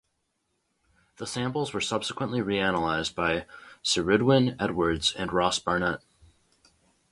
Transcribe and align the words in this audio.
The 1.17 1.27
samples 1.27 1.75
were 1.75 1.79
subsequently 1.79 2.41
re-analysed 2.41 3.13
by 3.15 3.45
Ceiridwen 3.83 4.55
Edwards 4.59 5.13
and 5.15 5.31
Ross 5.31 5.59
Barnett. 5.59 5.99